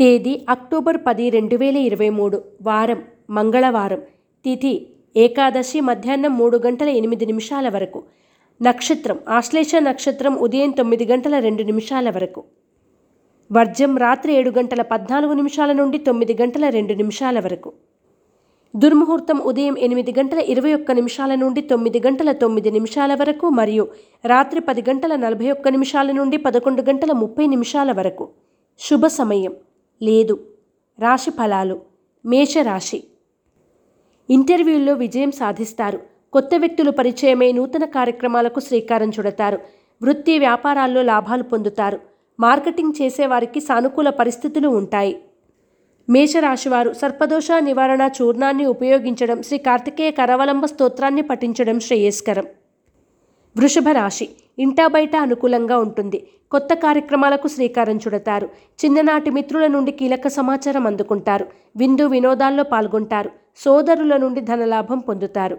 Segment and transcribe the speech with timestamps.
[0.00, 2.42] తేదీ అక్టోబర్ పది రెండు వేల ఇరవై మూడు.
[2.62, 4.00] వారం మంగళవారం.
[4.44, 4.86] తిథి
[5.16, 8.02] ఏకాదశి మధ్యాహ్నం మూడు గంటల ఎనిమిది నిమిషాల వరకు.
[8.62, 12.44] నక్షత్రం ఆశ్లేష నక్షత్రం ఉదయం తొమ్మిది గంటల రెండు నిమిషాల వరకు.
[13.52, 17.72] వర్జం రాత్రి ఏడు గంటల పద్నాలుగు నిమిషాల నుండి తొమ్మిది గంటల రెండు నిమిషాల వరకు.
[18.76, 23.88] దుర్ముహూర్తం ఉదయం ఎనిమిది గంటల ఇరవై ఒక్క నిమిషాల నుండి తొమ్మిది గంటల తొమ్మిది నిమిషాల వరకు మరియు
[24.26, 28.28] రాత్రి పది గంటల నలభై ఒక్క నిమిషాల నుండి పదకొండు గంటల ముప్పై నిమిషాల వరకు.
[28.78, 29.54] శుభ సమయం.
[30.02, 30.46] లేదు.
[30.98, 31.80] రాశి ఫలాలు.
[32.26, 33.04] మేషరాశి.
[34.30, 36.02] ఇంటర్వ్యూల్లో విజయం సాధిస్తారు.
[36.32, 39.58] కొత్త వ్యక్తులు పరిచయమై నూతన కార్యక్రమాలకు శ్రీకారం చుడతారు.
[40.02, 42.00] వృత్తి వ్యాపారాల్లో లాభాలు పొందుతారు.
[42.40, 45.22] మార్కెటింగ్ చేసేవారికి సానుకూల పరిస్థితులు ఉంటాయి.
[46.10, 52.46] మేషరాశివారు సర్పదోష నివారణ చూర్ణాన్ని ఉపయోగించడం శ్రీ కార్తికేయ కరవలంబ స్తోత్రాన్ని పఠించడం శ్రేయస్కరం.
[53.56, 54.28] వృషభ రాశి
[54.58, 56.26] ఇంటా బయట అనుకూలంగా ఉంటుంది.
[56.50, 58.48] కొత్త కార్యక్రమాలకు శ్రీకారం చుడతారు.
[58.84, 61.46] చిన్ననాటి మిత్రుల నుండి కీలక సమాచారం అందుకుంటారు.
[61.76, 63.30] విందు వినోదాల్లో పాల్గొంటారు.
[63.56, 65.58] సోదరుల నుండి ధనలాభం పొందుతారు.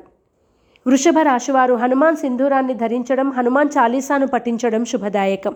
[0.88, 5.56] వృషభ రాశివారు హనుమాన్ సింధూరాన్ని ధరించడం హనుమాన్ చాలీసాను పఠించడం శుభదాయకం.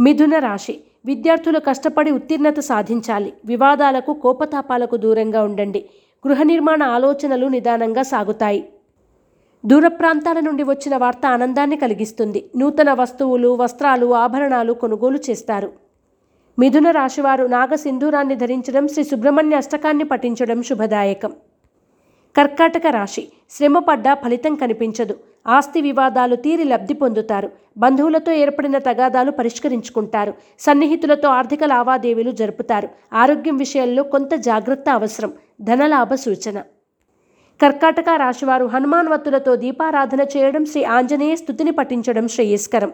[0.00, 0.80] మిథున రాశి.
[1.06, 3.32] విద్యార్థులు కష్టపడి ఉత్తీర్ణత సాధించాలి.
[3.46, 5.84] వివాదాలకు కోపతాపాలకు దూరంగా ఉండండి.
[6.28, 8.64] గృహ నిర్మాణ ఆలోచనలు నిదానంగా సాగుతాయి.
[9.66, 12.50] దూర ప్రాంతాల నుండి వచ్చిన వార్త ఆనందాన్ని కలిగిస్తుంది.
[12.56, 15.72] నూతన వస్తువులు వస్త్రాలు ఆభరణాలు కొనుగోలు చేస్తారు.
[16.58, 21.32] మిథున రాశివారు నాగ సింధూరాన్ని ధరించడం శ్రీ సుబ్రహ్మణ్య అష్టకాన్ని పఠించడం శుభదాయకం.
[22.36, 25.18] కర్కాటక రాశి శ్రమ పడ్డా ఫలితం కనిపించదు.
[25.46, 27.50] ఆస్తి వివాదాలు తీరి లబ్ధి పొందుతారు.
[27.76, 30.34] బంధువులతో ఏర్పడిన తగాదాలు పరిష్కరించుకుంటారు.
[30.60, 32.88] సన్నిహితులతో ఆర్థిక లావాదేవీలు జరుపుతారు.
[33.12, 35.32] ఆరోగ్యం విషయంలో కొంత జాగ్రత్త అవసరం.
[35.60, 36.62] ధనలాభ సూచన.
[37.60, 42.92] కర్కాటక రాశివారు హనుమాన్ వత్తులతో దీపారాధన చేయడం శ్రీ ఆంజనేయ స్థుతిని పఠించడం శ్రేయస్కరం.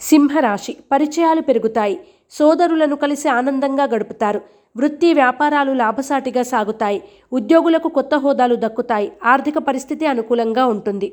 [0.00, 2.00] సింహరాశి పరిచయాలు పెరుగుతాయి.
[2.30, 4.40] సోదరులను కలిసి ఆనందంగా గడుపుతారు.
[4.76, 7.02] వృత్తి వ్యాపారాలు లాభసాటిగా సాగుతాయి.
[7.32, 9.12] ఉద్యోగులకు కొత్త హోదాలు దక్కుతాయి.
[9.24, 11.12] ఆర్థిక పరిస్థితి అనుకూలంగా ఉంటుంది.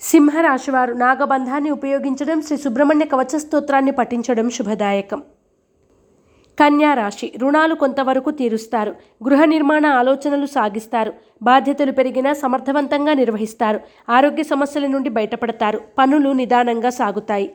[0.00, 5.22] సింహరాశివారు నాగబంధాన్ని ఉపయోగించడం శ్రీ సుబ్రహ్మణ్య కవచ స్తోత్రాన్ని పఠించడం శుభదాయకం.
[6.94, 8.90] రాశి రుణాలు కొంతవరకు తీరుస్తారు.
[9.24, 11.12] గృహ నిర్మాణ ఆలోచనలు సాగిస్తారు.
[11.42, 13.80] బాధ్యతలు పెరిగినా సమర్థవంతంగా నిర్వహిస్తారు.
[14.08, 15.80] ఆరోగ్య సమస్యల నుండి బయటపడతారు.
[15.98, 17.54] పనులు నిదానంగా సాగుతాయి.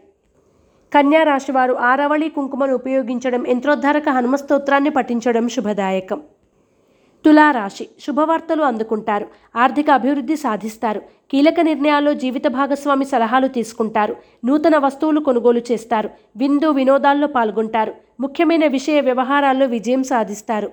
[0.94, 6.22] కన్యా రాశివారు ఆరవళి కుంకుమను ఉపయోగించడం యంత్రోద్ధారక హనుమస్తోత్రాన్ని పఠించడం శుభదాయకం.
[7.26, 9.28] తులారాశి శుభవార్తలు అందుకుంటారు.
[9.56, 11.02] ఆర్థిక అభివృద్ధి సాధిస్తారు.
[11.32, 14.16] కీలక నిర్ణయాల్లో జీవిత భాగస్వామి సలహాలు తీసుకుంటారు.
[14.46, 16.10] నూతన వస్తువులు కొనుగోలు చేస్తారు.
[16.38, 17.94] విందు వినోదాల్లో పాల్గొంటారు.
[18.20, 20.72] ముఖ్యమైన విషయ వ్యవహారాల్లో విజయం సాధిస్తారు.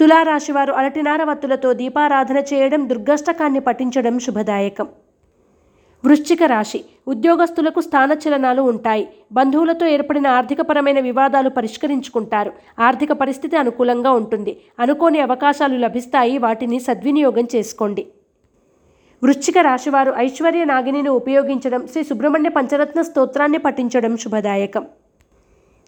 [0.00, 4.88] తులారాశివారు అరటినార వత్తులతో దీపారాధన చేయడం దుర్గష్టకాన్ని పఠించడం శుభదాయకం.
[6.04, 6.84] వృశ్చిక రాశి.
[7.08, 9.08] ఉద్యోగస్తులకు స్థానచలనాలు ఉంటాయి.
[9.32, 12.52] బంధువులతో ఏర్పడిన ఆర్థికపరమైన వివాదాలు పరిష్కరించుకుంటారు.
[12.78, 14.60] ఆర్థిక పరిస్థితి అనుకూలంగా ఉంటుంది.
[14.80, 16.38] అనుకోని అవకాశాలు లభిస్తాయి.
[16.38, 18.06] వాటిని సద్వినియోగం చేసుకోండి.
[19.22, 24.86] వృశ్చిక రాశివారు ఐశ్వర్య నాగినిని ఉపయోగించడం శ్రీ సుబ్రహ్మణ్య పంచరత్న స్తోత్రాన్ని పఠించడం శుభదాయకం.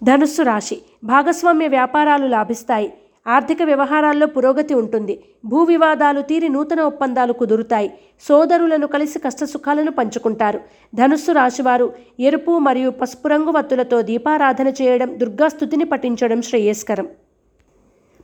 [0.05, 0.79] ధనుస్సు రాశి.
[1.05, 2.93] భాగస్వామ్య వ్యాపారాలు లాభిస్తాయి.
[3.27, 5.25] ఆర్థిక వ్యవహారాల్లో పురోగతి ఉంటుంది.
[5.45, 7.93] భూ వివాదాలు తీరి నూతన ఒప్పందాలు కుదురుతాయి.
[8.29, 10.61] సోదరులను కలిసి కష్టసుఖాలను పంచుకుంటారు.
[10.95, 17.09] ధనుస్సు రాశివారు ఎరుపు మరియు పసుపు రంగు వత్తులతో దీపారాధన చేయడం దుర్గాస్థుతిని పఠించడం శ్రేయస్కరం.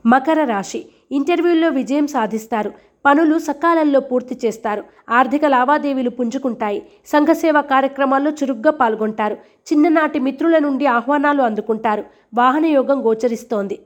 [0.05, 0.85] మకర రాశి.
[1.11, 2.71] ఇంటర్వ్యూల్లో విజయం సాధిస్తారు.
[3.05, 4.83] పనులు సకాలంలో పూర్తి చేస్తారు.
[5.09, 6.83] ఆర్థిక లావాదేవీలు పుంజుకుంటాయి.
[7.05, 9.37] సంఘసేవ కార్యక్రమాల్లో చురుగ్గా పాల్గొంటారు.
[9.73, 12.03] చిన్ననాటి మిత్రుల నుండి ఆహ్వానాలు అందుకుంటారు.
[12.33, 13.79] వాహన యోగం గోచరిస్తోంది.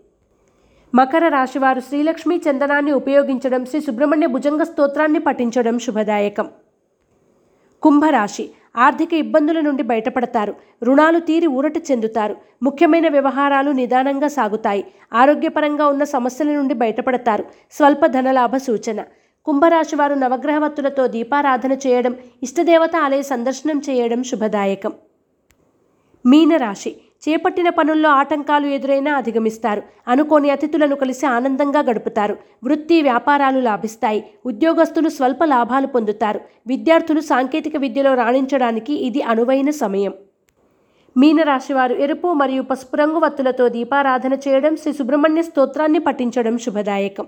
[0.94, 6.47] మకర రాశివారు శ్రీలక్ష్మి చందనాన్ని ఉపయోగించడం శ్రీ సుబ్రహ్మణ్య భుజంగ స్తోత్రాన్ని పఠించడం శుభదాయకం.
[7.84, 8.46] కుంభరాశి
[8.85, 10.53] ఆర్థిక ఇబ్బందుల నుండి బయటపడతారు
[10.84, 17.46] రుణాలు తీరి ఊరట చెందుతారు ముఖ్యమైన వ్యవహారాలు నిదానంగా సాగుతాయి ఆరోగ్యపరంగా ఉన్న సమస్యల నుండి బయటపడతారు
[17.78, 19.00] స్వల్ప ధనలాభ సూచన.
[19.46, 24.94] కుంభరాశి వారు నవగ్రహవత్తులతో దీపారాధన చేయడం ఇష్టదేవత ఆలయ సందర్శనం చేయడం శుభదాయకం.
[26.25, 26.91] మీనరాశి
[27.30, 29.82] చేపట్టిన పనుల్లో ఆటంకాలు ఎదురైనా అధిగమిస్తారు.
[30.08, 32.38] అనుకోని అతిథులను కలిసి ఆనందంగా గడుపుతారు.
[32.64, 34.23] వృత్తి వ్యాపారాలు లాభిస్తాయి.
[34.46, 36.41] ఉద్యోగస్తులు స్వల్ప లాభాలు పొందుతారు.
[36.68, 40.14] విద్యార్థులు సాంకేతిక విద్యలో రాణించడానికి ఇది అనువైన సమయం.
[41.18, 47.28] మీనరాశివారు ఎరుపు మరియు పసుపు రంగు వత్తులతో దీపారాధన చేయడం శ్రీ సుబ్రహ్మణ్య స్తోత్రాన్ని పఠించడం శుభదాయకం.